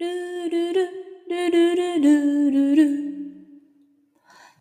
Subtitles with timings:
[0.00, 0.90] ルルル、
[1.28, 2.84] ルルルルルル。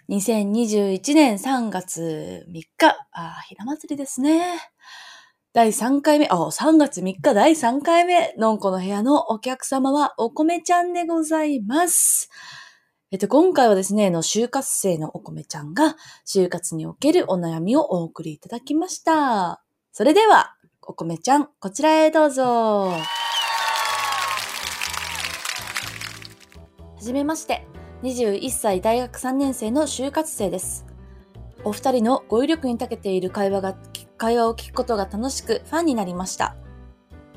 [0.08, 2.68] 2021年3月3日、
[3.12, 4.60] あー、ひな祭りですね。
[5.52, 12.30] 第3回目、あ、3月3日第3回目、のんこの部屋のお客様はお米ちゃんでございます。
[13.10, 15.96] えっと、今回はですね、の就活生のお米ちゃんが、
[16.28, 19.64] 就活におけるお悩みをお送りいただきました。
[19.92, 23.23] それでは、お米ちゃん、こちらへどうぞ。
[27.04, 27.68] じめまして、
[28.04, 30.86] 21歳大学3年生の就活生です。
[31.66, 33.76] お二人の語彙力に長けている会話が、
[34.18, 36.56] 会話を聞くことが楽しくファンになりました。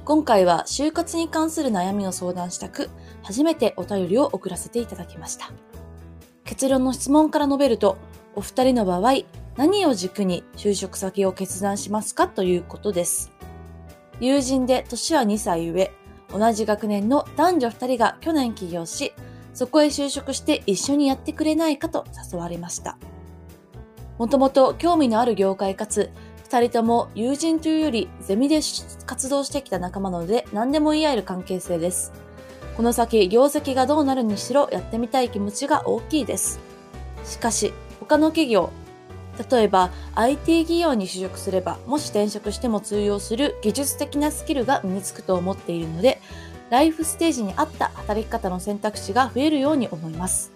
[0.05, 2.91] 今回は就活に関する悩みを相談したく、
[3.25, 5.51] 初めてお便りを送らせていただきました。
[6.45, 7.97] 結論の質問から述べると、
[8.37, 9.25] お二人の場合、
[9.56, 13.33] 何を軸に就職先を決断しますかということです。
[14.20, 15.91] 友人で年は2歳上、
[16.30, 19.12] 同じ学年の男女2人が去年起業し、
[19.56, 22.98] そこへ就職して一緒にやってくれないかと誘われました。
[24.19, 26.11] もともと興味のある業界かつ、
[26.50, 28.61] 2人とも友人というよりゼミで
[29.06, 32.12] 活動してきた仲間なので何でも言い合える関係性です。
[32.77, 36.61] この先、業績がどうなるにしろやってみたい気持ちが大きいです。
[37.25, 38.69] しかし、他の企業、
[39.50, 46.20] 例えば IT 企業に就職すれば、もし転職しても通用する技術的なスキルが身につくと思っているので、
[46.70, 50.53] ライフステージに合った働き方の選択肢が増えるように思います。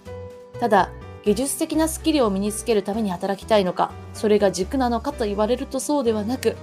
[0.58, 0.90] ただ、
[1.24, 6.56] 技術的なスキルを身につけるために働きたいのか、それが軸なのかと言われるとそうではなく、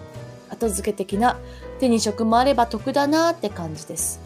[0.50, 1.38] 後付け的な
[1.80, 4.20] 手に職もあれば得だなーって感じです。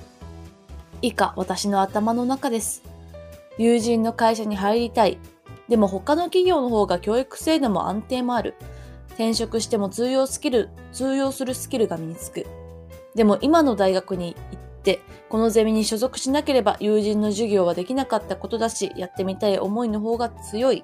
[1.02, 2.84] 以下、私の頭の中です。
[3.58, 5.18] 友人の会社に入りたい。
[5.68, 8.56] でも他の企業の方が教育制度も安定もある。
[9.10, 12.46] 転職しても通用スキル、通用するスキルが身につく。
[13.16, 14.62] でも今の大学に行って、
[15.30, 20.84] このゼミに所属しなければ友人の授業はできなかったことだし、やってみたい思いの方が強い。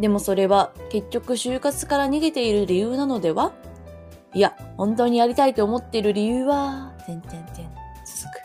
[0.00, 3.52] でもそれは結局就活から逃げている理由なのでは？
[4.34, 7.70] いや、本当にやりたいと思っている理由は、てんてんてん、
[8.04, 8.40] 続く。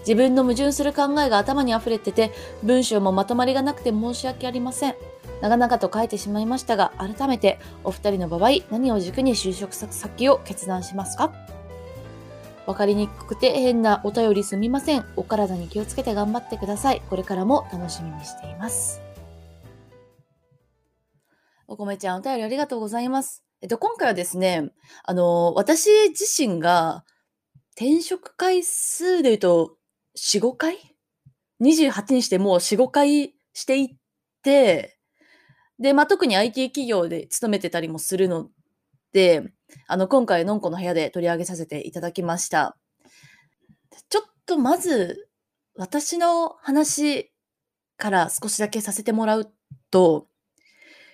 [0.00, 2.30] 自分の矛盾する考えが頭に溢れてて、
[2.62, 4.94] 文章もまとまりがなくて申し訳ありません。
[5.40, 11.32] 長々と書いてしまいましたが、改めてお二人の場合、何を軸に就職先を決断しますか？
[12.66, 15.04] わかりにくくて変なお便りすみません。
[15.16, 17.02] お体に気をつけて頑張ってください。
[17.10, 19.02] これからも楽しみにしています。
[21.66, 23.44] お米ちゃん、お便りありがとうございます。
[23.60, 24.70] えっと、今回はですね、
[25.02, 27.04] あの、私自身が
[27.72, 29.76] 転職回数で言うと、
[30.16, 30.78] 4、5回
[31.60, 33.88] ?28 にしてもう4、5回していっ
[34.42, 34.98] て、
[35.78, 38.50] で、まあ、特に IT 企業で勤めてたりもするの
[39.12, 39.53] で、
[39.86, 42.76] あの、今回、のんこの部屋で取り上げさせていただきました。
[44.08, 45.28] ちょっとまず、
[45.76, 47.32] 私の話
[47.96, 49.52] から少しだけさせてもらう
[49.90, 50.28] と、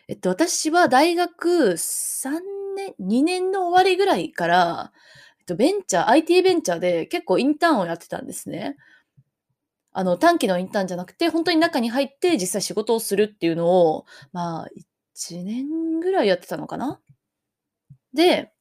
[0.09, 2.41] えっと、私は大学3
[2.77, 4.93] 年、2年の終わりぐらいから、
[5.39, 8.77] えっと、ベンチャー、IT ベンチャーで結構インターンをやってたんですね。
[9.93, 14.69] あの、短期のインターンじゃなくて、本当に中に入って実際仕事をするっていうのを、まあ、
[15.17, 17.01] 1年ぐらいやってたのかな
[18.15, 18.53] で、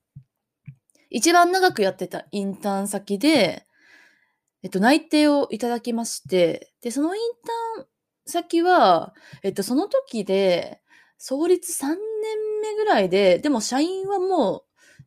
[1.10, 3.66] 一番長くやってたインターン先で、
[4.62, 7.22] えっと、内定をいただきまして、で、そのイン
[7.78, 7.88] ターン
[8.26, 10.82] 先は、えっと、その時で、
[11.18, 11.98] 創立3年
[12.62, 14.64] 目ぐらいで、でも社員はも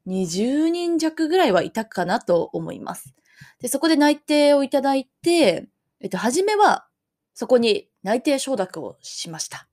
[0.06, 3.14] う20人弱ぐらいはいたかなと思います。
[3.60, 5.69] で、そこで内定をいただいて、
[6.00, 6.86] えっと、初めは
[7.34, 9.69] そこに内定承諾をしました。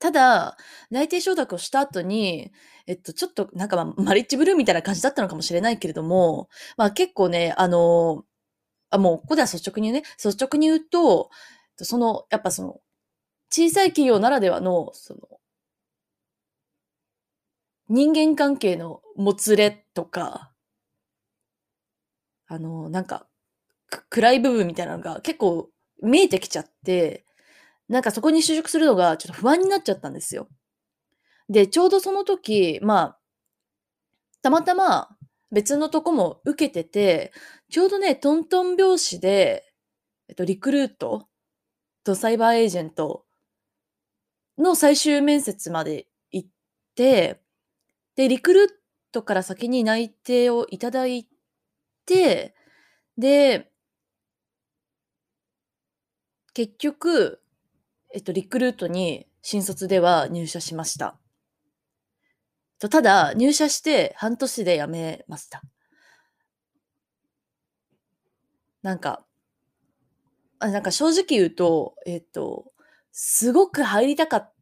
[0.00, 0.56] ただ、
[0.90, 2.52] 内定承諾をした後に、
[2.86, 8.24] えっと、ちょっとなんかまあ、マリッジブルーみたいな感じだったのかもしれないけれども、まあ結構ね、あの、
[8.90, 11.30] あ、もうここでは率直にね、率直に言うと、
[11.78, 12.80] その、やっぱその、
[13.52, 15.20] 小さい企業ならではの、その、
[17.90, 20.50] 人間関係のもつれとか、
[22.46, 23.26] あの、なんか、
[24.10, 25.70] 暗い部分みたいなのが結構
[26.02, 27.24] 見えてきちゃって、
[27.90, 30.48] なんかそこに就職するのがちょっと不安になっちゃったんですよ。
[31.48, 33.18] で、ちょうどその時、まあ、
[34.42, 35.08] たまたま
[35.50, 37.32] 別のとこも受けてて、
[37.68, 39.64] ちょうどね、トントン拍子で、
[40.28, 41.26] えっと、リクルート
[42.04, 43.24] とサイバーエージェント
[44.56, 46.48] の最終面接まで行っ
[46.94, 47.42] て、
[48.14, 48.68] で、リクルー
[49.10, 51.26] トから先に内定をいただい
[52.06, 52.54] て、
[53.18, 53.72] で、
[56.54, 57.40] 結局、
[58.12, 61.18] えっと、リクルートに新卒では入社しました。
[62.78, 65.62] とただ、入社して半年で辞めました。
[68.82, 69.24] なんか、
[70.58, 72.72] あなんか正直言うと、えっと、
[73.12, 74.52] すごく入りたかっ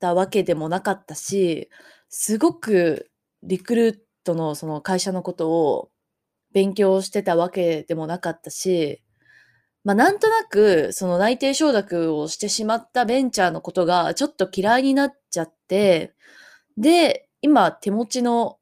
[0.00, 1.68] たわけでもなかったし、
[2.08, 3.10] すごく
[3.42, 5.90] リクルートのその会社のことを
[6.52, 9.02] 勉強してたわけでもなかったし、
[9.88, 16.14] まあなんとなくその内定承諾をしてしまったベンチャーのことがちょっと嫌いになっちゃって、
[16.76, 18.58] で、今手持ちの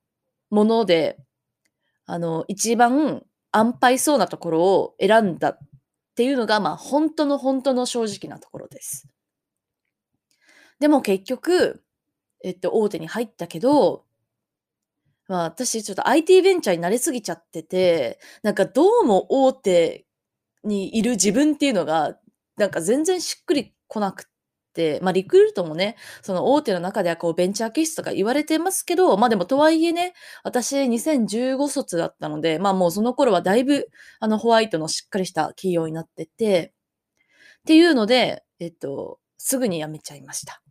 [0.50, 1.19] もので、
[2.05, 5.58] あの、一番安牌そうなところを選んだっ
[6.14, 9.08] ていうのが、まあ本当の本当の正直なところです。
[10.79, 11.82] でも結局、
[12.44, 14.05] えっと、大手に入ったけど、
[15.26, 20.06] まあ私ちょっと IT ベンチャーに慣れすぎちゃってて、なんかどうも大手
[20.66, 22.18] にいる自分っていうのが、
[22.56, 24.24] なんか全然しっくりこなく
[24.74, 30.14] て、まあリクルートもね、その大手の中ではこうベンチャー気質とか言われてますけど、まあでもとはいえね、
[30.44, 33.88] 私2015卒だったので、まあもうその頃はだいぶ
[34.20, 36.72] あのホワイトのしっかりした企業になってて、
[37.60, 40.62] っていうので、えっと、すぐに辞めちゃいました。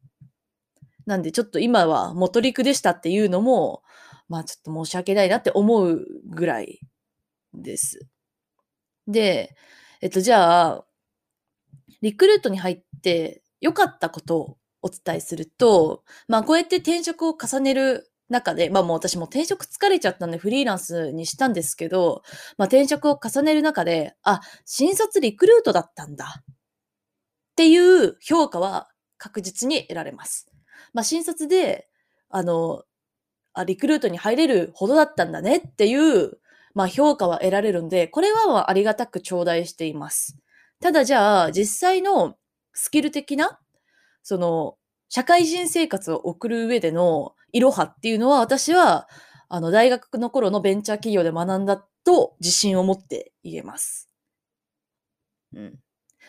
[1.05, 3.83] なんでちょっと今は元陸でしたっていうのも、
[4.27, 6.79] まあちょっと申し訳ないなって思うぐらい
[7.53, 8.07] です。
[9.07, 9.55] で、
[10.01, 10.85] えっと、じゃあ、
[12.01, 22.21] リクルートに入って良かったことをお伝えすると、まあこうやって転職を重ねる中で、まあもう私も転職疲れちゃったんでフリーランスにしたんですけど、
[22.57, 26.43] まあ転職を重ねる中で、あ、新卒リクルートだったんだっ
[27.55, 30.47] ていう評価は確実に得られます。
[30.93, 31.87] まあ新卒で、
[32.29, 32.83] あの、
[33.53, 36.37] あ、リクルートに入れるほどだったんだねっていう、
[36.75, 40.37] まあ評価は得られるんで、これはありがたく頂戴しています。
[40.81, 42.35] ただじゃあ、実際の
[42.73, 43.59] スキル的な、
[44.21, 44.75] その、
[45.09, 49.07] 社会人生活を送る上でのいろはっていうのは、私は、
[49.47, 54.09] あの、大学の頃のベンチャー企業で学んだと自信を持って言えます。
[55.53, 55.79] うん。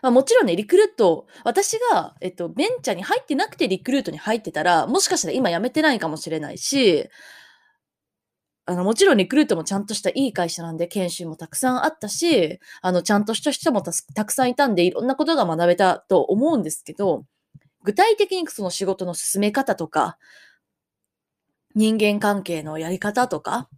[0.03, 7.09] まあ、もちろんね、リクルート、私が、えっと、ベンチャーに入ってなくてリクルートに入ってたら、もしかしたら今辞めてないかもしれないし、
[8.69, 17.25] あの、もちろんリクルートもちゃんとしたいい会社なんで、研修もたくさんあったし、あの、ちゃんとした人もたくさんいたんで、いろんなことが学べたと思うんですけど、
[17.85, 20.19] 具体的にその仕事の進め方とか、
[21.77, 23.69] 人間関係のやり方とか、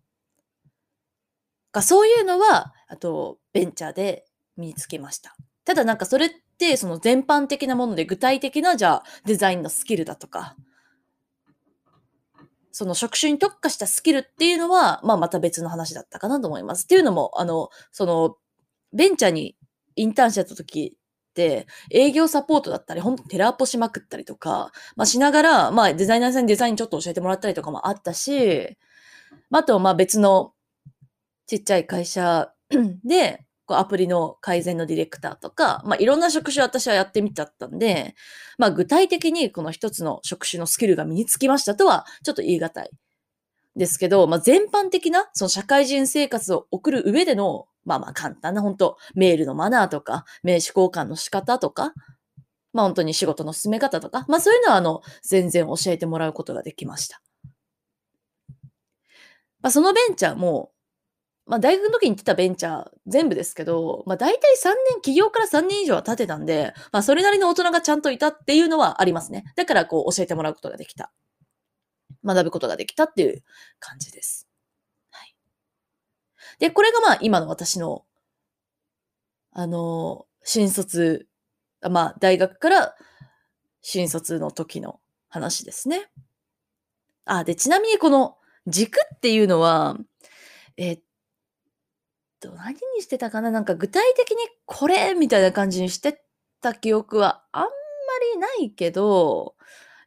[1.71, 4.25] かそういうのは、あと、ベンチャーで
[4.57, 5.37] 身につけました。
[5.67, 10.57] ただなんかそれって、その全般的なもので具体的な、じゃあ、デザインのスキルだとか、
[12.79, 16.85] その職種に特化したスキルっていうのは、まあまた別の話だったかなと思います。
[16.85, 18.37] っていうのも、あの、その、
[18.93, 19.57] ベンチャーに
[19.97, 28.77] インターンしてた時って、営業サポートだったり、ほんとテラーポしまくったりとか、まあしながら、まあデザイナーさんにデザインちょっと教えてもらったりとかもあったし、
[29.51, 30.53] まあと、まあ別の
[31.49, 32.53] ちっちゃい会社
[33.05, 38.15] で、こうアプリの改善のディレクターとか、まあ、いろんな職種私はやってみちゃったんで、
[38.57, 42.91] まあ、具体的にこの一つの職種のスキルが身につきましたとは、ちょっと言い難い。
[43.77, 51.93] ですけど、まあ、全般的な、その社会人生活を送る上での、まあまあ簡単な本当メールのマナーとか、名刺交換の仕方とか、
[52.73, 57.21] まあ本当に仕事の進め方とか、まあそういうのはあの、全然教えてもらうことができました。
[59.61, 60.73] まあそのベンチャーも、
[61.49, 69.45] まあ、大学の時に言ってたベンチャー全部ですけど、まあ、大体3年、起業から3年以上は経てたんで、まあ、それなりの大人がちゃんといたっていうのはありますね。
[69.57, 71.11] だから、こう、教えてもらうことができた。
[72.23, 73.43] 学ぶことができたっていう
[73.81, 74.47] 感じです。
[75.11, 75.35] はい。
[76.59, 78.05] で、これがまあ、今の私の、
[79.53, 81.27] あの、新卒、
[81.81, 82.95] まあ、大学から
[83.81, 86.11] 新卒の時の話ですね。
[87.25, 89.97] あ、で、ちなみにこの軸っていうのは、
[90.77, 91.01] えっ
[92.41, 93.51] と、何にしてたかな？
[93.51, 96.23] なんか具体的にこれみたいな感じにして
[96.61, 97.69] た記憶はあんま
[98.35, 99.55] りないけど、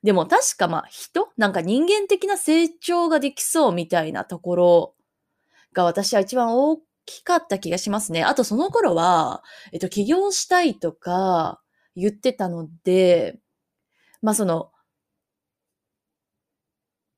[0.04, 4.96] でも確かまあ人なんか人間的な成長ができそうみたいなところ
[5.74, 8.24] が私は一番大きかった気がしますね。
[8.24, 11.62] あとその頃は、えっと、起業したいとか
[11.96, 13.40] 言ってたので、
[14.22, 14.72] まあその、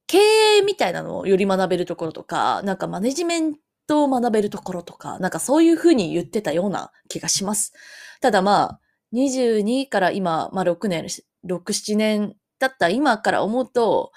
[0.08, 7.73] 経営みたいなのをより学べるところとか、なんかマネジメントと学べるところとか、なんかそういうふうに言ってたような気がします。
[8.21, 8.79] ただまあ、
[9.13, 11.05] 22から今、まあ6年、
[11.45, 14.11] 6、7年経った今から思うと、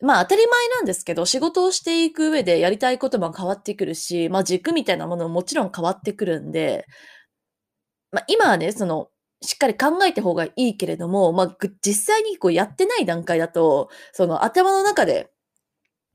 [0.00, 6.86] まあ当たり前なんですけど、仕事をしていく上でやりたいことも変わってくるし、まあ軸みたいなものももちろん変わってくるんで、
[8.12, 9.08] まあ今はね、その、
[9.42, 15.30] しっかり考えた方がいいけれども、まあ実際にこうやってない段階だと、その頭の中で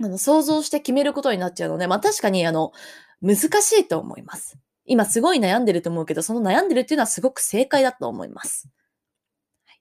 [0.02, 2.72] あの、想像して決めることになっちゃうので、まあ確かにあの、
[3.22, 4.58] 難しいと思います。
[4.86, 8.70] 今すごい悩んでると思うけど、その悩んでるっていうのはすごく正解だと思います。
[9.66, 9.80] はい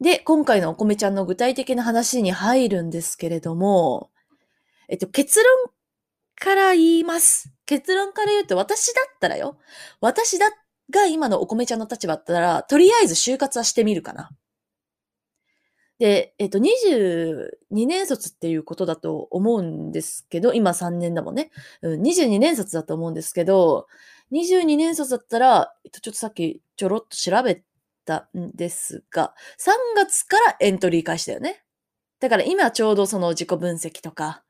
[0.00, 4.10] で、今回のお米ちゃんの具体的な話に入るんですけれども、
[4.88, 5.46] えっと、結論
[6.36, 7.50] から言います。
[7.64, 9.58] 結論から言うと、私だったらよ。
[10.00, 10.50] 私だ
[10.90, 14.30] が今のお米ちゃんの立場だったら、とりあえず就活はしてみるかな。
[15.98, 17.48] で、えっと、22
[17.86, 21.50] 年卒っていうことだと思うんですけど、今3年だもんね。
[21.82, 23.86] うん、22年卒だと思うんですけど、
[24.32, 27.62] 22年卒だったら、えっと、ちょっとさっきちょろっと調べ
[28.04, 31.62] たんですが、3月からエントリー開始だよね。
[32.20, 34.42] だから今ちょうどその自己分析とか、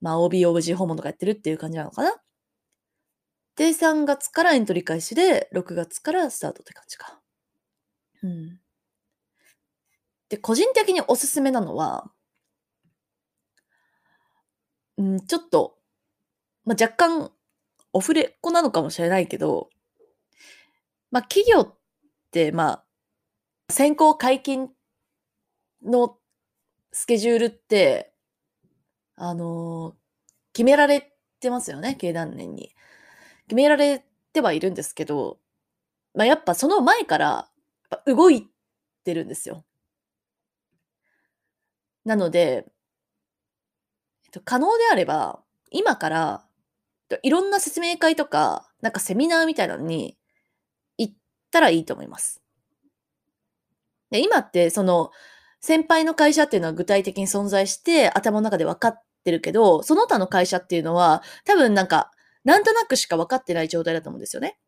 [0.00, 2.16] まあ OB、OG 訪問とかやってるっていう感じなのかな。
[3.56, 7.20] で、3月からエントリー開始で、6月からスタートって感じか。
[8.22, 8.60] うん。
[10.28, 12.10] で、個人的におすすめなのは、
[14.96, 15.78] うん、ちょっと、
[16.64, 17.32] まあ、若干、
[17.92, 19.70] オフレっ子なのかもしれないけど、
[21.10, 21.78] まあ、企業っ
[22.30, 22.84] て、まあ、
[23.70, 24.70] 先行解禁
[25.82, 26.18] の
[26.92, 28.12] スケジュールって、
[29.16, 29.94] あのー、
[30.52, 32.74] 決められてますよね、経団年に。
[33.46, 35.38] 決められてはいるんですけど、
[36.14, 37.50] まあ、やっぱその前から
[38.06, 38.48] 動い
[39.04, 39.64] てるんですよ。
[42.08, 42.64] なので、
[44.24, 46.44] えっと、可能であれば、今から、
[47.22, 50.16] いろんな説明会とか、なんかセミナーみたいなのに
[50.96, 51.14] 行っ
[51.50, 52.40] たらいいと思います。
[54.10, 55.10] で今って、その、
[55.60, 62.10] 先輩の会社っていうのは具体的に存在して頭の中で分かってるけど、その他の会社っていうのは多分なんか、
[62.42, 64.58] なんとなくしか分かってない状態だと思うんですよね。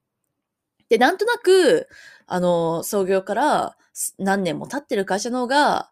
[0.91, 1.89] で、なんとなく、
[2.27, 3.77] あの、創業から
[4.19, 5.90] 何年も経ってる会社の方が、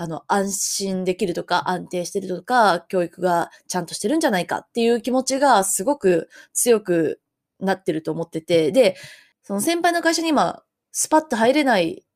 [0.00, 7.20] あの、安心できるとか、安定してるとか、教育がちゃんとしてるんじゃないかっていう気持ちがすごく強く
[7.58, 8.96] なってると思ってて、で、
[9.42, 10.62] その先輩の会社に今、
[10.92, 12.06] スパッと入れない、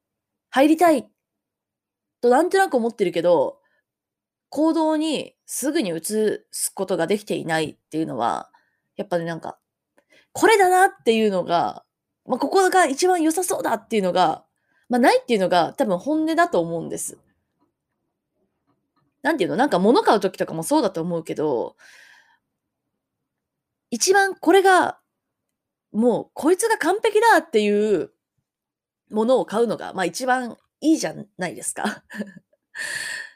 [0.51, 1.09] 入りたい
[2.21, 3.59] となんとなく思ってるけど、
[4.49, 6.05] 行動にすぐに移
[6.53, 8.53] すことができていないっていうのは、
[8.95, 9.59] やっぱりなんか、
[10.33, 11.85] これだなっていうのが、
[12.27, 14.45] まあ、ここが一番良さそうだっていうのが、
[14.89, 17.19] まあ、ないっていうのが多分本音だと思うんです。
[19.23, 19.57] なんていうの？
[19.57, 21.77] なんか物買う時とかもそうだと思うけど、
[23.91, 24.99] 一番これが、
[25.93, 28.11] もうこいつが完璧だっていう
[29.11, 32.03] ものを買うのが、まあ一番いいじゃないですか。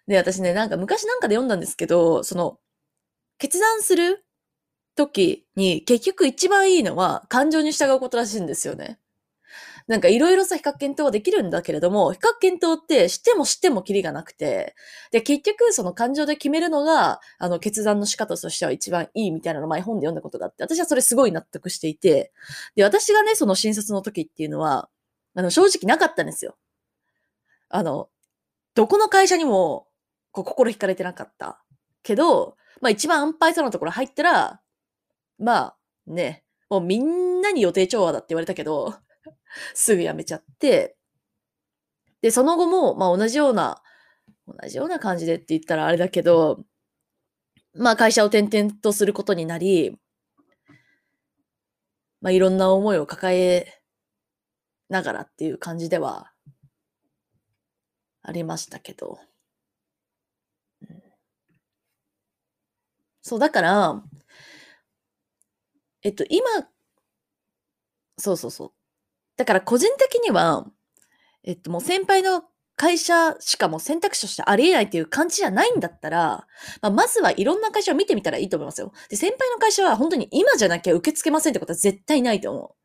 [0.07, 2.59] で、私ね、なんか昔なんかで読んだんですけど、その、
[3.39, 4.25] 決断する
[4.97, 8.99] 時に結局一番いいのは感情に従うことらしいんですよね。
[9.87, 14.75] なんかいろいろさ、比較検討はできるんだけれども、比較検討って知っても知ってもキリがなくて、
[15.13, 22.33] で、結局その感情で決めるのが、あの、決断の仕方としては一番いいみたいなの前本で読んだことがあって、私はそれすごい納得していて、
[22.75, 24.89] で、私がね、その診察の時っていうのは、
[25.35, 26.57] あの、正直なかったんですよ。
[27.69, 28.09] あの、
[28.75, 29.87] どこの会社にも、
[30.33, 31.63] こう、心惹かれてなかった。
[32.03, 34.61] けど、まあ一番安牌そうなところ入ったら、
[35.39, 35.77] まあ、
[36.07, 38.95] ね、もうみんなに予定調和だって言われたけど、
[39.75, 40.97] すぐ辞めちゃって、
[42.23, 43.83] で、その後も、まあ同じような、
[44.47, 46.65] 同じような感じでって言ったらあれだけど、
[47.75, 49.97] まあ会社を転々とすることになり、
[52.21, 53.81] まあいろんな思いを抱え
[54.89, 56.33] ながらっていう感じでは
[58.23, 59.19] ありましたけど。
[63.23, 64.03] そう、だから、
[66.03, 66.45] えっと、今、
[68.19, 68.86] そうそうそう。
[69.37, 70.67] だから個人的には、
[71.45, 72.43] えっと、もう先輩の
[72.77, 76.47] 会社しかも選択肢としてありえないっていう感じじゃないんだったら、
[76.83, 78.93] まあ、まずはいろんな会社を見てみたらいいと思いますよ。
[79.09, 82.77] で、先輩の会社は本当に今じゃなきゃ受け付けませんってことは絶対ないと思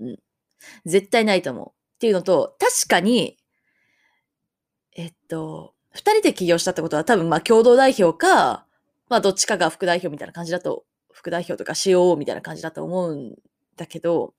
[0.00, 0.04] う。
[0.04, 0.18] うん。
[0.86, 1.68] 絶対ないと思う。
[1.68, 3.36] っていうのと、確かに、
[4.96, 8.66] えっと、二人で起業したってことは多分まあ共同代表か、
[9.08, 13.34] まあどっちかが副代表みたいな感じだと、副代表とか COO みたいな感じだと思うん
[13.76, 14.34] だけど、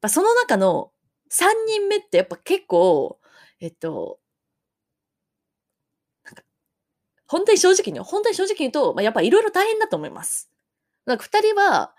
[0.00, 0.92] ぱその中の
[1.30, 3.18] 3人目ってやっぱ結構、
[3.60, 4.18] えっと、
[6.24, 6.42] なんか、
[7.26, 10.50] 本当に正直に、本当に正直に言うと、まあ、やっぱいろいろ大変だと思います。
[11.06, 11.94] なんか2人は、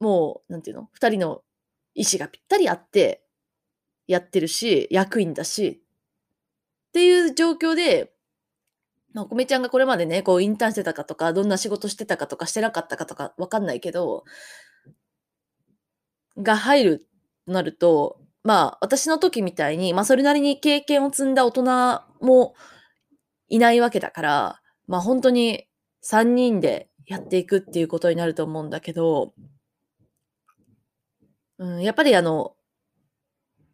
[0.00, 1.42] もう、なんていうの ?2 人の
[1.94, 3.24] 意思がぴったりあって、
[4.06, 5.82] やってるし、役員だし、
[6.88, 8.12] っていう状況で、
[9.14, 14.24] まあ、こめちゃんがこれまでね、こうインターンしてたかとか、どんな仕事してたかとかしてなかったかとかわかんないけど、
[16.38, 16.98] が入る
[17.46, 22.54] となると、まあ、私の時みたいに、まあ、それなりに経験を積んだ大人も
[23.48, 25.66] いないわけだから、まあ、本当に
[26.04, 29.34] 3人でやっていくっていうことになると思うんだけど、
[31.58, 32.54] うん、やっぱりあの、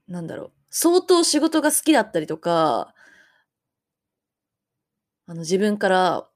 [0.06, 2.94] なんだろう、相当仕事が好きだったりとか、
[5.26, 6.28] あの、自分から、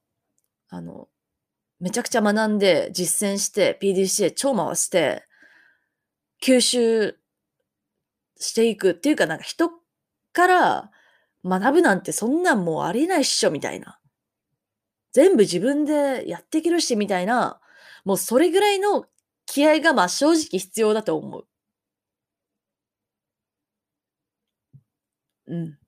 [0.68, 1.08] あの、
[1.80, 5.24] めちゃくちゃ学んで、実践して、PDCA 超回して、
[6.42, 7.18] 吸収
[8.36, 9.70] していくっていうか、なんか人
[10.32, 10.90] から
[11.44, 13.98] 学ぶなんてそんなんもうありえないっしょ、みたいな。
[15.12, 17.60] 全部自分でやっていけるし、みたいな、
[18.04, 19.06] もうそれぐらいの
[19.46, 21.46] 気合がまあ正直必要だと思う。
[25.46, 25.78] うん。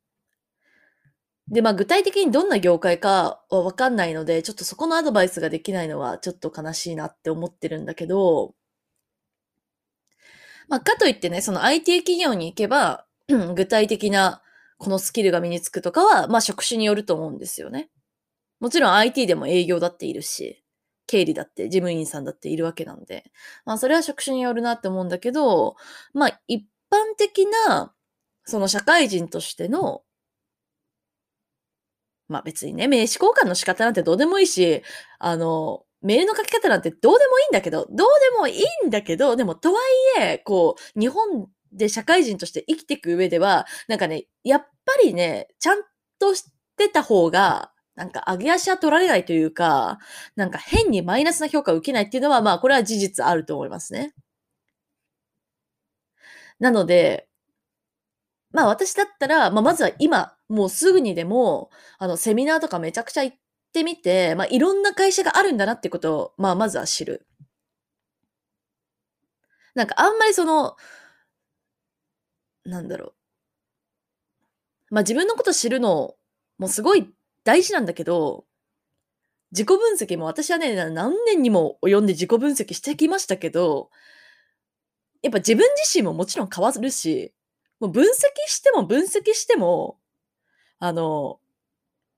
[1.49, 8.55] で、まあ具体的にどんな業界かはわかんないので、ちょっとそこのアドバイスができないのはちょっと悲しいなって思ってるんだけど、
[10.69, 13.07] まあかといってね、その IT 企業に行けば、
[13.55, 14.43] 具体的な
[14.79, 17.91] このスキルが身につくとかは、まあ職種によると思うんですよね。
[18.61, 20.63] もちろん IT でも営業だっているし、
[21.07, 23.25] 経理だって事務員さんだっているわけなんで、
[23.65, 25.77] まあそれは職種によるなって思うんだけど、
[26.13, 27.95] まあ一般的な、
[28.45, 30.03] その社会人としての
[32.29, 34.83] まあ別にね、名刺交換の仕方なんてどうでもいいし、
[35.19, 39.81] あの、メールの書き方なんてどうでもいいんだけど、どうでもいいんだけど、でもとは
[40.19, 45.83] いえ、こう、日本で社会人として生きていく上では、なんかね、やっぱりね、ちゃん
[46.19, 46.45] とし
[46.77, 49.99] てた方が、なんか上げ足は取られないというか、
[50.37, 54.15] なんか変にマイナスな評価を受けないっていうのは、まあこれは事実あると思いますね。
[56.59, 57.29] なので、
[58.53, 63.37] まあ私だったら、まあまずは今、もうすぐにでも、あの、セミナーとかめちゃくちゃ行っ
[63.75, 67.27] てみて、まあいろんな会社があるんだなってことを、まあまずは知る。
[69.75, 70.77] なんかあんまりその、
[72.65, 73.15] なんだろ
[74.91, 74.95] う。
[74.95, 76.15] まあ自分のこと知るの
[76.59, 77.13] もすごい
[77.45, 78.47] 大事なんだけど、
[79.53, 83.91] 自己分析も私はね、何年にも及んで自己分析してきましたけど、
[85.23, 87.35] やっぱ自分自身ももちろん変わるし、
[87.81, 88.09] もう分析
[88.47, 89.99] しても分析しても、
[90.79, 91.39] あの、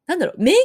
[0.07, 0.59] なんだろう、迷宮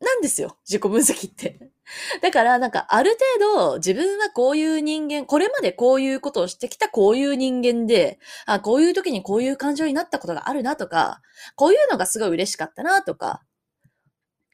[0.00, 0.56] なんですよ。
[0.66, 1.70] 自己分析って。
[2.22, 11.20] だから、なんか、ある程度、自分はこういう人間、これまでこういうことをしてきたこういう人間で、あ、こういう時にこういう感情になったことがあるなとか、
[11.56, 13.42] こういうのがすごい嬉しかったなとか、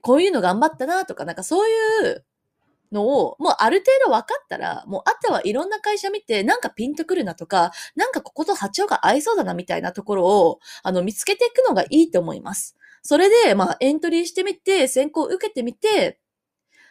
[0.03, 2.25] こういうの頑張ったなとか、なんかそういう
[2.93, 12.77] のを、もうある程度分かったら、もうあとはいろんな会社見て、なんかピンとくるなとか、なんかここと波長が合いそうだなみたいなところを、あの、見つけていくのがいいと思います。
[13.07, 16.19] それで、まあ、エントリーしてみて、選考受けてみて、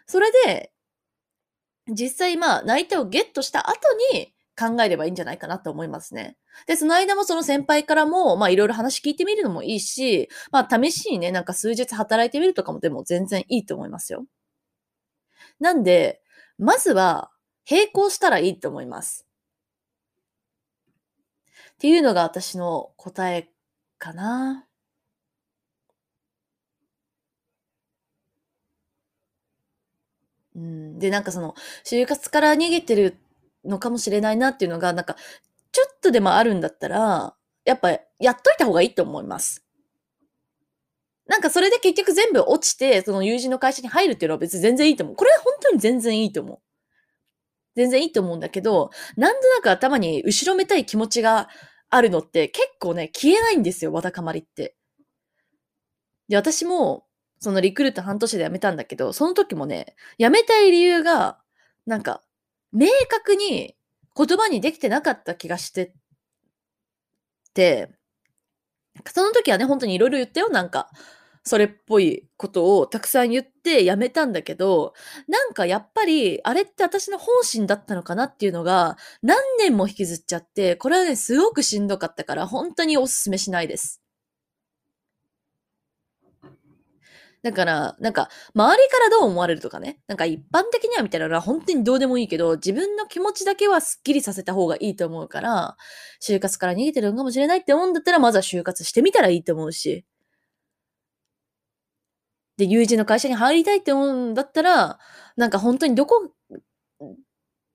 [0.07, 0.71] それで、
[1.89, 3.79] 実際まあ、内定をゲットした後
[4.13, 6.37] に考えればいいんじゃないかなと思いますね。
[6.67, 14.25] で、その間もその先輩からも、まあいろいろ話聞いてみるのもいいし、まあ試しにね、なんか数日働いてみるとかもでも全然いいと思いますよ。
[15.59, 16.21] なんで、
[16.57, 17.29] まずは
[17.69, 19.25] 並行したらいいと思います。
[21.73, 23.49] っていうのが私の答え
[23.97, 24.65] かな。
[30.55, 33.17] うん、で、なんかその、就活から逃げてる
[33.65, 35.15] のかもしれないなっていうのが、なんか、
[35.71, 37.89] ちょっとでもあるんだったら、やっぱ
[38.19, 39.65] やっといた方がいいと思います。
[41.27, 45.15] なんかそれで結局全部落ちて、その友人の会社に入るっていうのは別に全然いいと思う。
[45.15, 46.59] これは本当に全然いいと思う。
[47.75, 51.49] 全然いいと思うんだけど、なんとなく頭に後ろめたい気持ちが
[51.89, 54.75] あるのって結構ね、消えないんですよ、わだかまりって。
[56.29, 57.05] で、私も、
[57.39, 61.39] そのリクルート半年で辞めたんだけど、その時もね、辞めたい理由が、
[61.85, 62.21] なんか、
[62.71, 63.75] 明確に
[64.15, 65.93] 言葉にできてなかった気がして
[67.53, 67.89] て、
[69.07, 70.89] その時はね、本当にいろいろ言ったよ、なんか。
[71.47, 74.93] それっぽいことをたくさん言ってやめたんだけど、
[75.27, 84.01] なんかやっぱり、あれって私の本心だったのかなっていうのが、何年も引きずっちゃって、これはね、すごくしんどかったから、本当におすすめしないです。
[87.45, 89.99] だから、なんか、周りからどう思われるとかね。
[90.07, 95.77] なんか一般的にはみたいなのは本当にどうでもいいけど、自分の気持ちだけはスッキリさせた方がいいと思うから、
[96.19, 100.05] 就活から逃げてるのかもしれないって思うんだったら、まずは就活してみたらいいと思うし。
[102.57, 104.97] で、友人の会社に入りたいって思うんだったら、
[105.35, 106.31] なんか本当にどこ、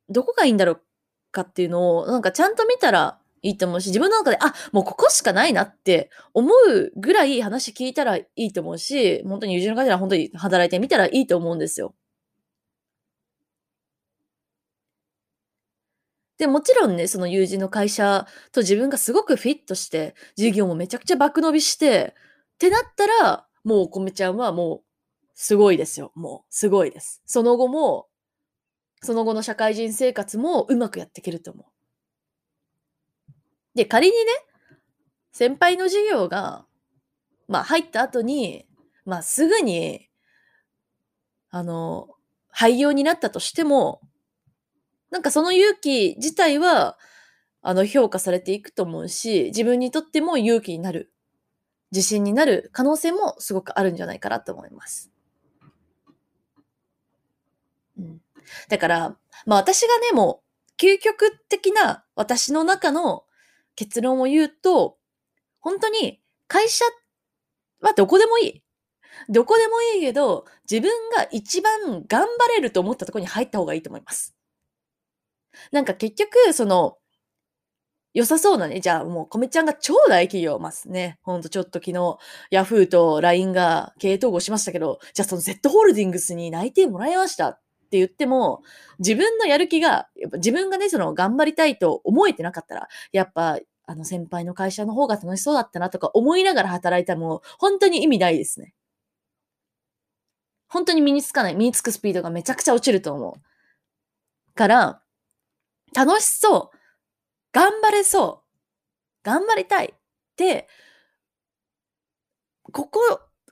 [0.09, 0.83] どこがいいんだろう
[1.31, 11.95] かっていうのを、なんかちゃんと見たらいいと思うし、自分の中で、あ、もうここしかないなって思うぐらい話聞いたらいいと思うし、本当に友人の方は本当に働いてみたらいいと思うんですよ。
[16.39, 22.15] で、もちろんね、その友人の会社と自分がすごくフィットして、授業もめちゃくちゃ爆伸びして、
[22.55, 24.83] ってなったら、もうお米ちゃんはもう、
[25.35, 26.13] すごいですよ。
[26.15, 27.23] もう、すごいです。
[27.27, 28.09] その後も、
[29.03, 31.80] その後の社会人生活もうまくやっていけると思う。
[33.75, 34.19] で、仮にね、
[35.33, 36.67] 先輩の授業が、
[37.49, 38.67] まあ入った後に、
[39.05, 40.09] まあすぐに、
[41.51, 42.09] あの、
[42.51, 44.01] 廃業になったとしても、
[45.11, 46.99] なんかその勇気自体は、
[47.63, 51.13] あの、評価されていくと思うし、自分にとっても勇気になる、
[51.93, 55.11] 自信になる可能性もすごくあるんじゃないかなと思います。
[57.99, 58.21] うん。
[58.69, 60.43] だから、まあ私がね、も
[60.79, 63.25] う、究極的な私の中の
[63.81, 64.99] 結論を言うと、
[65.59, 66.85] 本当に会社
[67.81, 68.63] はどこでもいい。
[69.31, 74.37] どこでもいいけど、自分が一番頑張れると思ったところに入った方がいいと思います。
[75.73, 76.99] なんか結局、その、
[78.13, 78.81] 良さそうなね。
[78.81, 81.19] じゃあもう、コメちゃんが超大企業ますね。
[81.23, 82.19] ほんとちょっと昨日、
[82.51, 88.63] ヤフーと LINE が経営統合しましたけど、じゃあその Z ホールディングスに内定もらいましたって言っても、
[89.01, 93.59] 自分のやる気が、やっぱ自分がね、その頑張りたいと思えてなかったら、やっぱ、
[93.91, 98.73] あの先輩の会社の方が楽しそうだったなとか思いながら働いたらもう、本当に意味ないですね。
[100.69, 101.57] 本当に身につかない。
[101.57, 104.55] 身につくスピードがめちゃくちゃ落ちると思う。
[104.55, 105.03] から、
[105.93, 106.79] 楽しそう。
[107.51, 109.25] 頑張れそう。
[109.25, 109.87] 頑張りたい。
[109.87, 109.97] っ
[110.37, 110.69] て、
[112.71, 113.01] ここ、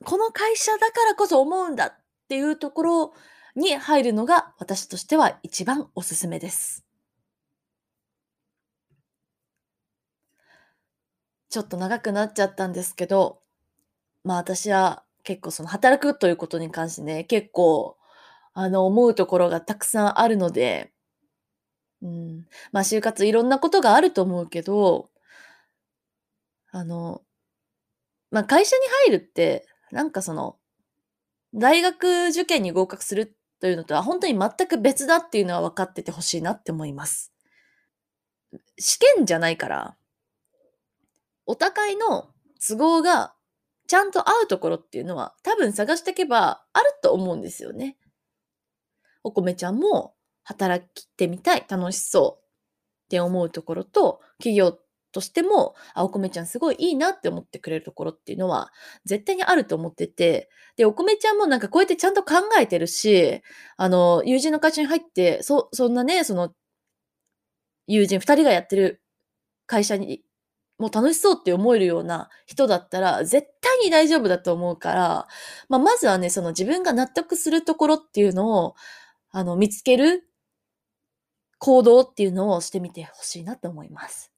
[0.05, 1.93] この会社だからこそ思うんだっ
[2.29, 3.13] ていうところ
[3.57, 6.88] に入るのが私としては一番おすすめです。
[11.51, 13.41] ちょっと長くなっちゃったんですけど、
[14.25, 17.97] まあ私は結構その働くということに関してね、結構、
[18.55, 20.93] あの、思うところがたくさんあるので、
[22.03, 25.11] うん、まあ就活いろんなことがあると思うけど、
[26.71, 27.23] あの、
[28.31, 30.57] まあ会社に入るって、なんかその、
[31.55, 37.33] 大学受験に合格するというのとは本当に全く別だっていうのは分かっててほしいなって思います。
[38.79, 39.98] 試験じゃないから、
[41.49, 42.29] お互いの
[42.61, 43.35] 都合が
[43.89, 47.97] ちゃんと合うところっていうのは多分探していけばあると思うんですよね。
[49.25, 52.45] お米ちゃんも働きてみたい、楽しそう
[53.07, 54.79] って思うところと、企業
[55.13, 58.71] としても、あ、お米ちゃんすごいいいなって思ってくれるところっていうのは
[59.07, 63.41] 絶対にあると思ってて、で、お米ちゃんもなんかこうやってちゃんと考えてるし、
[63.79, 66.53] あの、友人の会社に入って、そ、そんなね、その、
[67.87, 69.03] 友人二人がやってる
[69.67, 70.23] 会社に
[70.79, 75.27] もう楽しそうって思えるような人だったら、絶対に大丈夫だと思うから、
[75.69, 78.75] まあ、まずはね、その自分が納得するところっていうのを、
[79.31, 80.25] あの、見つける
[81.59, 84.31] 行動っていうのをしてみてほしいなと思います。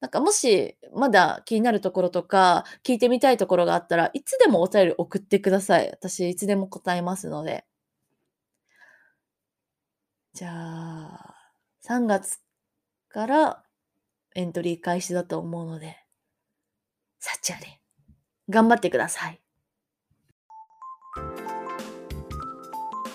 [0.00, 5.88] なんかもし、まだ気になるところとか、聞いてみたいところがあったらいつでもお便り送ってください。
[5.90, 7.64] 私、いつでも答えますので。
[10.34, 11.34] じゃあ、
[11.80, 12.38] 3月
[13.08, 13.65] から
[14.36, 15.96] エントリー開始だと思うので、
[17.18, 17.80] 幸あれ、
[18.50, 19.40] 頑張ってください。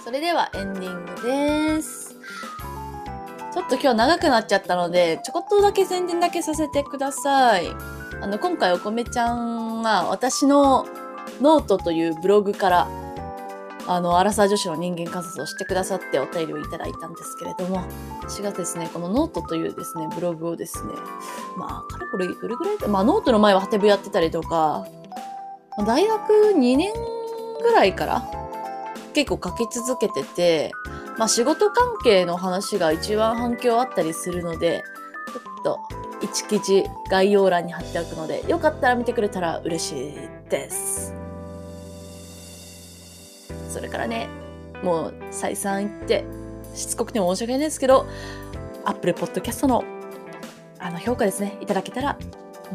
[0.03, 2.15] それではエンディングです。
[3.53, 7.67] ちょっと今日長くなっちゃったので、ちょこっとだけ宣伝だけさせてください。
[7.69, 10.87] あの、今回お米ちゃんが私の
[11.39, 12.87] ノートというブログから
[13.87, 17.83] あの、アラサー女子の人間観察をしてくださってお便りをいただいたんですけれども、
[18.21, 20.93] 私がですね、このノートというですね、ブログをですね、
[21.57, 24.85] まあ、かれこれ、どれぐらいまあ、ノートの前はハテブやってたりとか、
[25.85, 26.93] 大学2年
[27.61, 28.23] ぐらいから
[29.13, 30.71] 結構書き続けてて、
[31.17, 34.83] まあ、仕事関係の話が一番反響あったりするので、
[35.33, 35.79] ちょっと、
[36.21, 41.20] 一記事概要欄に貼っておくので、よかったら見てくれたら嬉しいです。
[43.71, 44.27] それからね、
[44.83, 46.25] もう再三言って、
[46.75, 48.05] しつこくても申し訳ないですけど、
[48.85, 49.83] Apple Podcast の
[50.79, 52.17] あの評価ですね、いただけたら、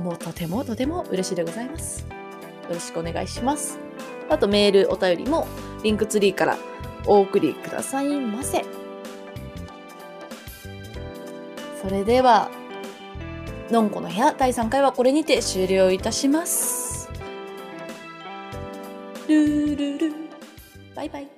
[0.02, 2.06] もうとてもとても嬉しいでございます。
[2.68, 3.78] よろしくお願いします。
[4.28, 5.46] あとメール、お便りも
[5.82, 6.56] リンクツリーから
[7.06, 8.64] お送りくださいませ。
[11.82, 12.50] それでは、
[13.70, 17.10] のんこの部屋第3回はこれにて終了いたします。
[19.28, 20.25] ルールル
[20.96, 21.35] バイバイ。